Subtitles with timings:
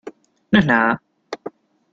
[0.49, 0.99] no es nada.